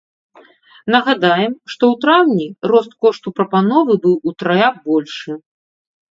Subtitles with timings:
[0.93, 5.37] Нагадаем, што ў траўні рост кошту прапановы быў утрая большы.